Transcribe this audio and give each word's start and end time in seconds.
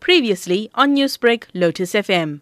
Previously 0.00 0.70
on 0.74 0.94
Newsbreak, 0.94 1.44
Lotus 1.54 1.92
FM. 1.92 2.40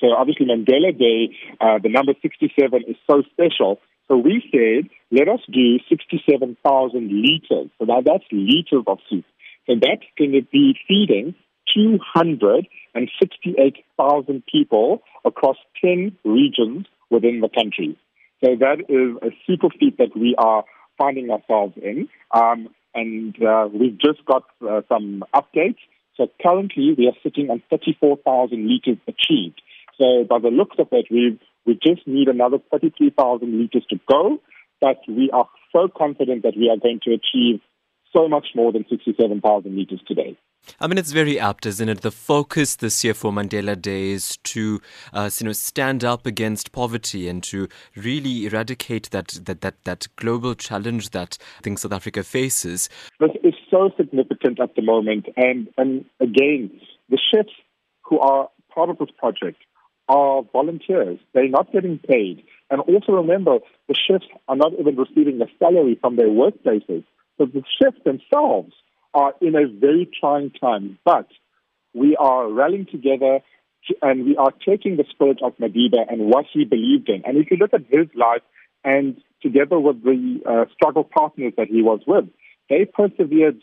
So 0.00 0.12
obviously 0.16 0.46
Mandela 0.46 0.96
Day, 0.96 1.34
uh, 1.60 1.78
the 1.82 1.88
number 1.88 2.14
67 2.20 2.84
is 2.86 2.94
so 3.10 3.22
special. 3.32 3.80
So 4.08 4.16
we 4.18 4.42
said, 4.52 4.90
let 5.10 5.28
us 5.28 5.40
do 5.50 5.78
67,000 5.88 7.10
liters. 7.10 7.70
So 7.78 7.84
now 7.84 8.02
that's 8.04 8.24
liters 8.30 8.84
of 8.86 8.98
soup. 9.08 9.24
So 9.66 9.74
that's 9.80 10.04
going 10.18 10.32
to 10.32 10.42
be 10.52 10.76
feeding 10.86 11.34
268,000 11.74 14.42
people 14.50 15.02
across 15.24 15.56
10 15.82 16.18
regions 16.24 16.86
within 17.10 17.40
the 17.40 17.48
country. 17.48 17.96
So 18.44 18.56
that 18.60 18.80
is 18.88 19.16
a 19.22 19.30
super 19.46 19.68
feat 19.70 19.96
that 19.98 20.16
we 20.16 20.34
are 20.36 20.64
finding 20.98 21.30
ourselves 21.30 21.74
in. 21.82 22.08
Um, 22.30 22.68
and 22.94 23.34
uh, 23.42 23.68
we've 23.72 23.98
just 23.98 24.24
got 24.24 24.44
uh, 24.62 24.82
some 24.88 25.24
updates. 25.34 25.78
So 26.16 26.28
currently 26.42 26.94
we 26.96 27.08
are 27.08 27.18
sitting 27.22 27.50
on 27.50 27.62
34,000 27.70 28.68
liters 28.68 28.98
achieved. 29.08 29.60
So 30.00 30.24
by 30.28 30.38
the 30.38 30.48
looks 30.48 30.76
of 30.78 30.88
it, 30.92 31.06
we 31.10 31.38
we 31.66 31.74
just 31.74 32.06
need 32.06 32.28
another 32.28 32.58
33,000 32.70 33.58
liters 33.58 33.84
to 33.90 33.96
go. 34.08 34.38
But 34.80 34.98
we 35.08 35.30
are 35.32 35.48
so 35.72 35.88
confident 35.88 36.42
that 36.42 36.56
we 36.56 36.68
are 36.68 36.76
going 36.76 37.00
to 37.04 37.14
achieve 37.14 37.60
so 38.12 38.28
much 38.28 38.48
more 38.54 38.70
than 38.72 38.84
67,000 38.88 39.76
liters 39.76 40.00
today. 40.06 40.36
I 40.80 40.86
mean, 40.86 40.98
it's 40.98 41.12
very 41.12 41.38
apt, 41.38 41.66
isn't 41.66 41.88
it? 41.88 42.00
The 42.00 42.10
focus 42.10 42.76
this 42.76 43.04
year 43.04 43.14
for 43.14 43.32
Mandela 43.32 43.80
Day 43.80 44.10
is 44.10 44.36
to, 44.38 44.80
uh, 45.12 45.30
you 45.38 45.46
know, 45.46 45.52
stand 45.52 46.04
up 46.04 46.26
against 46.26 46.72
poverty 46.72 47.28
and 47.28 47.42
to 47.44 47.68
really 47.96 48.46
eradicate 48.46 49.10
that, 49.10 49.38
that, 49.44 49.60
that, 49.60 49.74
that 49.84 50.06
global 50.16 50.54
challenge 50.54 51.10
that 51.10 51.38
I 51.58 51.62
think 51.62 51.78
South 51.78 51.92
Africa 51.92 52.22
faces. 52.22 52.88
This 53.20 53.30
is 53.42 53.54
so 53.70 53.90
significant 53.96 54.60
at 54.60 54.74
the 54.74 54.82
moment. 54.82 55.26
And, 55.36 55.68
and 55.76 56.04
again, 56.20 56.70
the 57.08 57.18
chefs 57.32 57.52
who 58.02 58.18
are 58.18 58.48
part 58.74 58.90
of 58.90 58.98
this 58.98 59.10
project 59.16 59.58
are 60.08 60.42
volunteers. 60.52 61.18
They're 61.32 61.48
not 61.48 61.72
getting 61.72 61.98
paid. 61.98 62.42
And 62.70 62.80
also 62.80 63.12
remember, 63.12 63.58
the 63.88 63.94
chefs 63.94 64.26
are 64.48 64.56
not 64.56 64.72
even 64.78 64.96
receiving 64.96 65.40
a 65.40 65.46
salary 65.58 65.98
from 66.00 66.16
their 66.16 66.28
workplaces. 66.28 67.04
So 67.38 67.46
the 67.46 67.62
chefs 67.80 67.98
themselves 68.04 68.72
are 69.14 69.34
in 69.40 69.54
a 69.54 69.66
very 69.68 70.08
trying 70.20 70.50
time, 70.50 70.98
but 71.04 71.28
we 71.94 72.16
are 72.16 72.50
rallying 72.50 72.86
together 72.86 73.40
and 74.02 74.24
we 74.24 74.36
are 74.36 74.52
taking 74.66 74.96
the 74.96 75.04
spirit 75.10 75.38
of 75.42 75.56
Madiba 75.58 76.10
and 76.10 76.26
what 76.26 76.46
he 76.52 76.64
believed 76.64 77.08
in. 77.08 77.22
And 77.24 77.36
if 77.36 77.50
you 77.50 77.56
look 77.56 77.74
at 77.74 77.82
his 77.88 78.08
life 78.14 78.42
and 78.82 79.16
together 79.42 79.78
with 79.78 80.02
the 80.02 80.40
uh, 80.46 80.64
struggle 80.74 81.04
partners 81.04 81.52
that 81.56 81.68
he 81.68 81.82
was 81.82 82.00
with, 82.06 82.24
they 82.68 82.86
persevered 82.86 83.62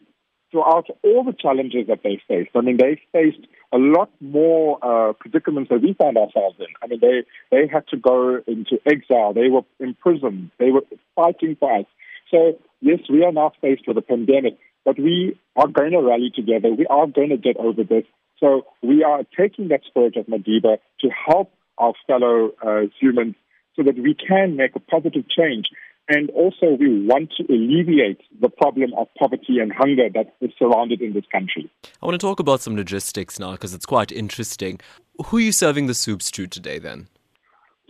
throughout 0.52 0.88
all 1.04 1.24
the 1.24 1.34
challenges 1.34 1.88
that 1.88 2.02
they 2.04 2.22
faced. 2.28 2.52
I 2.56 2.62
mean, 2.62 2.78
they 2.78 3.02
faced 3.12 3.48
a 3.74 3.78
lot 3.78 4.10
more 4.20 4.78
uh, 4.82 5.14
predicaments 5.14 5.70
that 5.70 5.82
we 5.82 5.94
found 5.94 6.18
ourselves 6.18 6.58
in. 6.60 6.68
I 6.84 6.88
mean, 6.88 7.00
they, 7.02 7.24
they 7.52 7.68
had 7.68 7.88
to 7.88 7.98
go 7.98 8.42
into 8.46 8.80
exile. 8.86 9.34
They 9.34 9.48
were 9.50 9.62
imprisoned. 9.80 10.52
They 10.60 10.72
were 10.72 10.84
fighting 11.16 11.56
for 11.60 11.80
us. 11.80 11.86
So, 12.32 12.58
yes, 12.80 13.00
we 13.10 13.24
are 13.24 13.32
now 13.32 13.52
faced 13.62 13.84
with 13.88 13.98
a 13.98 14.02
pandemic, 14.02 14.58
but 14.86 14.98
we 14.98 15.38
are 15.56 15.68
going 15.68 15.92
to 15.92 16.02
rally 16.02 16.32
together. 16.34 16.70
We 16.74 16.88
are 16.88 17.08
going 17.08 17.30
to 17.30 17.38
get 17.38 17.58
over 17.58 17.84
this. 17.84 18.06
So 18.40 18.66
we 18.82 19.04
are 19.04 19.22
taking 19.38 19.68
that 19.68 19.82
spirit 19.86 20.18
of 20.18 20.26
Madiba 20.26 20.78
to 21.02 21.10
help 21.10 21.52
our 21.78 21.94
fellow 22.08 22.52
uh, 22.66 22.82
humans 23.00 23.36
so 23.76 23.84
that 23.84 23.96
we 23.98 24.16
can 24.16 24.56
make 24.56 24.76
a 24.76 24.80
positive 24.80 25.26
change. 25.30 25.68
And 26.10 26.30
also, 26.32 26.76
we 26.78 27.06
want 27.06 27.32
to 27.38 27.44
alleviate 27.54 28.20
the 28.42 28.50
problem 28.50 28.92
of 28.98 29.08
poverty 29.18 29.60
and 29.60 29.72
hunger 29.72 30.10
that 30.14 30.34
is 30.42 30.52
surrounded 30.58 31.00
in 31.02 31.14
this 31.14 31.24
country. 31.32 31.70
I 32.02 32.06
want 32.06 32.20
to 32.20 32.26
talk 32.26 32.40
about 32.40 32.62
some 32.62 32.76
logistics 32.76 33.40
now 33.40 33.52
because 33.52 33.74
it's 33.74 33.86
quite 33.86 34.12
interesting. 34.12 34.80
Who 35.28 35.38
are 35.38 35.42
you 35.42 35.52
serving 35.52 35.86
the 35.86 35.94
soups 35.94 36.32
to 36.32 36.48
today 36.48 36.80
then? 36.80 37.08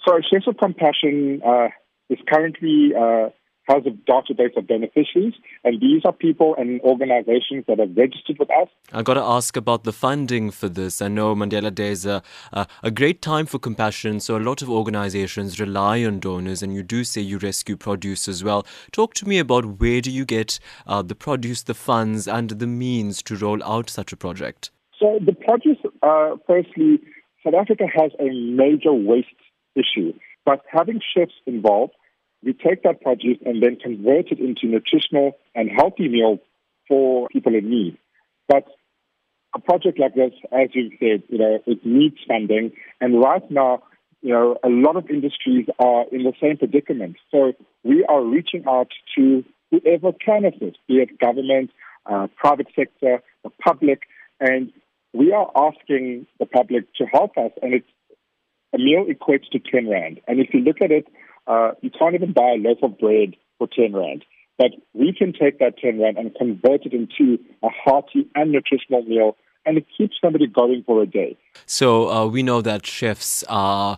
So, 0.05 0.19
Chefs 0.29 0.45
of 0.47 0.57
Compassion 0.57 1.41
uh, 1.45 1.69
is 2.09 2.19
currently 2.31 2.91
uh, 2.93 3.29
has 3.71 3.83
a 3.85 4.11
database 4.11 4.55
of 4.57 4.67
beneficiaries, 4.67 5.33
and 5.63 5.79
these 5.79 6.01
are 6.03 6.11
people 6.11 6.55
and 6.57 6.81
organizations 6.81 7.63
that 7.67 7.79
have 7.79 7.95
registered 7.95 8.37
with 8.39 8.49
us. 8.51 8.67
I've 8.91 9.05
got 9.05 9.13
to 9.13 9.21
ask 9.21 9.55
about 9.55 9.83
the 9.83 9.93
funding 9.93 10.51
for 10.51 10.67
this. 10.67 11.01
I 11.01 11.07
know 11.07 11.35
Mandela 11.35 11.73
Day 11.73 11.91
is 11.91 12.05
a, 12.05 12.21
a, 12.51 12.67
a, 12.83 12.91
great 12.91 13.21
time 13.21 13.45
for 13.45 13.59
compassion, 13.59 14.19
so 14.19 14.37
a 14.37 14.39
lot 14.39 14.61
of 14.61 14.69
organizations 14.69 15.59
rely 15.59 16.03
on 16.03 16.19
donors, 16.19 16.61
and 16.61 16.73
you 16.73 16.83
do 16.83 17.03
say 17.03 17.21
you 17.21 17.37
rescue 17.37 17.77
produce 17.77 18.27
as 18.27 18.43
well. 18.43 18.65
Talk 18.91 19.13
to 19.15 19.27
me 19.27 19.39
about 19.39 19.79
where 19.79 20.01
do 20.01 20.11
you 20.11 20.25
get 20.25 20.59
uh, 20.85 21.01
the 21.01 21.15
produce, 21.15 21.63
the 21.63 21.73
funds, 21.73 22.27
and 22.27 22.49
the 22.49 22.67
means 22.67 23.21
to 23.23 23.35
roll 23.35 23.63
out 23.63 23.89
such 23.89 24.11
a 24.11 24.17
project? 24.17 24.71
So, 24.99 25.19
the 25.25 25.33
produce, 25.33 25.77
uh, 26.03 26.35
firstly, 26.45 26.99
South 27.43 27.55
Africa 27.55 27.85
has 27.93 28.11
a 28.19 28.29
major 28.29 28.93
waste 28.93 29.27
issue, 29.75 30.13
but 30.45 30.61
having 30.69 30.99
chefs 31.15 31.33
involved, 31.47 31.93
we 32.43 32.53
take 32.53 32.83
that 32.83 33.01
produce 33.01 33.37
and 33.45 33.61
then 33.61 33.77
convert 33.77 34.31
it 34.31 34.39
into 34.39 34.67
nutritional 34.67 35.33
and 35.53 35.69
healthy 35.69 36.07
meals 36.07 36.39
for 36.87 37.27
people 37.29 37.55
in 37.55 37.69
need. 37.69 37.97
But 38.47 38.65
a 39.55 39.59
project 39.59 39.99
like 39.99 40.15
this, 40.15 40.31
as 40.51 40.69
you 40.73 40.91
said, 40.99 41.23
you 41.29 41.37
know, 41.37 41.59
it 41.65 41.85
needs 41.85 42.17
funding. 42.27 42.71
And 42.99 43.19
right 43.19 43.49
now, 43.51 43.83
you 44.21 44.33
know, 44.33 44.57
a 44.63 44.69
lot 44.69 44.95
of 44.95 45.09
industries 45.09 45.67
are 45.79 46.05
in 46.11 46.23
the 46.23 46.33
same 46.41 46.57
predicament. 46.57 47.17
So 47.31 47.53
we 47.83 48.05
are 48.05 48.23
reaching 48.23 48.63
out 48.67 48.89
to 49.17 49.43
whoever 49.71 50.11
can 50.13 50.45
assist, 50.45 50.77
be 50.87 50.95
it 50.95 51.19
government, 51.19 51.71
uh, 52.05 52.27
private 52.35 52.67
sector, 52.75 53.21
the 53.43 53.49
public, 53.63 54.01
and 54.39 54.71
we 55.13 55.33
are 55.33 55.51
asking 55.55 56.27
the 56.39 56.45
public 56.45 56.93
to 56.95 57.05
help 57.05 57.37
us. 57.37 57.51
And 57.61 57.73
it's 57.73 57.87
a 58.73 58.77
meal 58.77 59.05
equates 59.05 59.49
to 59.51 59.59
10 59.59 59.89
Rand. 59.89 60.21
And 60.27 60.39
if 60.39 60.53
you 60.53 60.61
look 60.61 60.81
at 60.81 60.91
it, 60.91 61.07
uh, 61.47 61.71
you 61.81 61.89
can't 61.89 62.15
even 62.15 62.33
buy 62.33 62.55
a 62.55 62.57
loaf 62.57 62.77
of 62.83 62.97
bread 62.97 63.35
for 63.57 63.67
10 63.67 63.93
Rand. 63.93 64.23
But 64.57 64.71
we 64.93 65.13
can 65.13 65.33
take 65.33 65.59
that 65.59 65.77
10 65.77 65.99
Rand 65.99 66.17
and 66.17 66.33
convert 66.35 66.85
it 66.85 66.93
into 66.93 67.39
a 67.63 67.69
hearty 67.69 68.29
and 68.35 68.51
nutritional 68.51 69.03
meal, 69.03 69.35
and 69.65 69.77
it 69.77 69.85
keeps 69.97 70.17
somebody 70.21 70.47
going 70.47 70.83
for 70.85 71.01
a 71.01 71.05
day. 71.05 71.37
So 71.65 72.09
uh, 72.09 72.27
we 72.27 72.43
know 72.43 72.61
that 72.61 72.85
chefs 72.85 73.43
are 73.49 73.97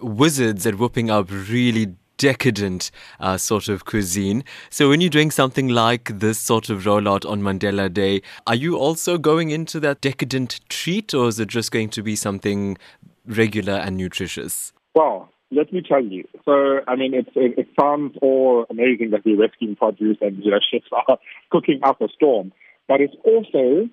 wizards 0.00 0.66
at 0.66 0.78
whipping 0.78 1.10
up 1.10 1.30
really 1.30 1.94
decadent 2.18 2.92
uh, 3.18 3.36
sort 3.36 3.68
of 3.68 3.84
cuisine. 3.84 4.44
So 4.70 4.88
when 4.88 5.00
you're 5.00 5.10
doing 5.10 5.30
something 5.32 5.68
like 5.68 6.20
this 6.20 6.38
sort 6.38 6.70
of 6.70 6.84
rollout 6.84 7.28
on 7.28 7.42
Mandela 7.42 7.92
Day, 7.92 8.22
are 8.46 8.54
you 8.54 8.76
also 8.76 9.18
going 9.18 9.50
into 9.50 9.80
that 9.80 10.00
decadent 10.00 10.60
treat, 10.68 11.14
or 11.14 11.28
is 11.28 11.40
it 11.40 11.48
just 11.48 11.72
going 11.72 11.88
to 11.90 12.02
be 12.02 12.14
something 12.14 12.76
regular 13.26 13.74
and 13.74 13.96
nutritious? 13.96 14.72
Well, 14.94 15.30
let 15.50 15.72
me 15.72 15.82
tell 15.86 16.02
you. 16.02 16.24
So, 16.44 16.80
I 16.88 16.96
mean, 16.96 17.14
it, 17.14 17.28
it, 17.34 17.68
sounds 17.78 18.16
all 18.22 18.64
amazing 18.70 19.10
that 19.10 19.24
we're 19.24 19.38
rescuing 19.38 19.76
produce 19.76 20.18
and, 20.20 20.42
you 20.42 20.50
know, 20.50 20.60
chefs 20.72 20.86
are 21.08 21.18
cooking 21.50 21.80
up 21.82 22.00
a 22.00 22.08
storm. 22.08 22.52
But 22.88 23.00
it's 23.00 23.14
also 23.24 23.88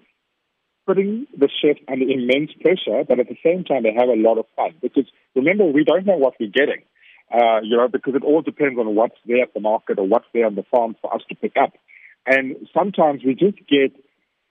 putting 0.88 1.28
the 1.38 1.50
chefs 1.62 1.82
under 1.88 2.06
immense 2.06 2.52
pressure, 2.62 3.04
but 3.08 3.20
at 3.20 3.28
the 3.28 3.38
same 3.44 3.64
time, 3.64 3.84
they 3.84 3.94
have 3.94 4.10
a 4.10 4.16
lot 4.16 4.40
of 4.40 4.46
fun. 4.56 4.74
Because 4.82 5.06
remember, 5.36 5.66
we 5.66 5.84
don't 5.84 6.06
know 6.06 6.18
what 6.18 6.34
we're 6.40 6.50
getting, 6.50 6.84
uh, 7.32 7.60
you 7.62 7.78
know, 7.78 7.88
because 7.88 8.16
it 8.16 8.24
all 8.24 8.42
depends 8.42 8.80
on 8.80 8.96
what's 8.96 9.20
there 9.26 9.44
at 9.44 9.54
the 9.54 9.60
market 9.60 10.00
or 10.00 10.08
what's 10.08 10.26
there 10.34 10.48
on 10.48 10.56
the 10.56 10.64
farm 10.72 10.96
for 11.02 11.14
us 11.14 11.22
to 11.30 11.36
pick 11.36 11.54
up. 11.62 11.74
And 12.26 12.56
sometimes 12.74 13.22
we 13.24 13.36
just 13.36 13.58
get 13.68 13.94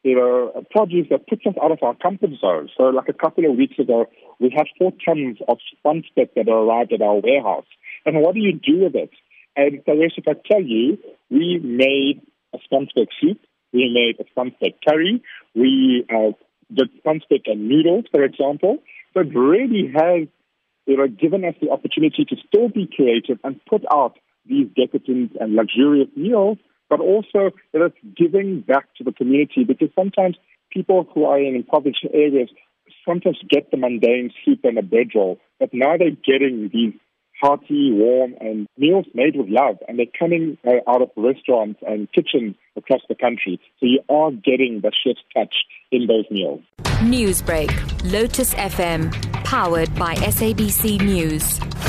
you 0.03 0.15
know, 0.15 0.65
produce 0.71 1.09
that 1.11 1.27
puts 1.27 1.43
us 1.47 1.55
out 1.63 1.73
of 1.73 1.79
our 1.83 1.95
comfort 1.95 2.31
zone. 2.41 2.69
So, 2.77 2.85
like 2.85 3.09
a 3.09 3.13
couple 3.13 3.45
of 3.51 3.57
weeks 3.57 3.79
ago, 3.79 4.07
we 4.39 4.53
had 4.55 4.67
four 4.79 4.93
tons 5.05 5.39
of 5.49 5.59
sponge 5.77 6.07
that 6.17 6.31
arrived 6.37 6.93
at 6.93 7.03
our 7.03 7.21
warehouse. 7.21 7.67
And 8.07 8.21
what 8.21 8.35
do 8.35 8.41
you 8.41 8.53
do 8.53 8.85
with 8.85 8.95
it? 8.95 9.11
And 9.57 9.83
so, 9.87 9.93
if 9.95 10.25
I 10.29 10.35
tell 10.51 10.63
you, 10.63 10.99
we 11.31 11.59
made 11.63 12.23
a 12.55 12.59
sponge 12.65 12.91
soup, 12.95 13.39
we 13.73 13.91
made 13.93 14.25
a 14.25 14.29
sponge 14.31 14.55
curry, 14.87 15.23
we 15.55 16.07
uh, 16.09 16.33
did 16.73 16.91
sponge 16.99 17.25
and 17.47 17.69
noodles, 17.69 18.05
for 18.13 18.23
example. 18.23 18.79
So, 19.15 19.21
it 19.21 19.35
really 19.35 19.93
has 19.95 20.29
you 20.87 20.97
know, 20.97 21.07
given 21.07 21.45
us 21.45 21.55
the 21.61 21.71
opportunity 21.71 22.25
to 22.25 22.37
still 22.47 22.71
be 22.71 22.89
creative 22.95 23.39
and 23.45 23.61
put 23.67 23.83
out 23.93 24.17
these 24.47 24.69
decadent 24.75 25.33
and 25.39 25.55
luxurious 25.55 26.09
meals 26.17 26.57
but 26.89 27.01
also 27.01 27.51
that 27.73 27.83
it's 27.83 28.17
giving 28.17 28.61
back 28.61 28.87
to 28.97 29.05
the 29.05 29.13
community 29.13 29.65
because 29.65 29.89
sometimes 29.95 30.37
people 30.71 31.07
who 31.15 31.25
are 31.25 31.39
in 31.39 31.55
impoverished 31.55 32.07
areas 32.13 32.49
sometimes 33.07 33.39
get 33.49 33.71
the 33.71 33.77
mundane 33.77 34.31
soup 34.45 34.61
and 34.65 34.79
a 34.79 34.83
bedroll, 34.83 35.39
but 35.59 35.71
now 35.73 35.97
they're 35.97 36.11
getting 36.11 36.71
these 36.73 36.95
hearty, 37.41 37.93
warm, 37.93 38.35
and 38.41 38.67
meals 38.77 39.07
made 39.15 39.37
with 39.37 39.49
love, 39.49 39.79
and 39.87 39.99
they're 39.99 40.07
coming 40.19 40.59
uh, 40.67 40.91
out 40.91 41.03
of 41.03 41.11
restaurants 41.17 41.81
and 41.87 42.11
kitchens 42.13 42.57
across 42.77 43.01
the 43.09 43.15
country. 43.15 43.61
So 43.81 43.87
you 43.87 44.01
are 44.09 44.31
getting 44.31 44.81
the 44.83 44.93
chef's 45.05 45.21
touch 45.35 45.55
in 45.93 46.07
those 46.07 46.25
meals. 46.31 46.61
Newsbreak, 47.01 47.71
Lotus 48.13 48.55
FM, 48.55 49.13
powered 49.45 49.95
by 49.95 50.15
SABC 50.17 51.01
News. 51.01 51.88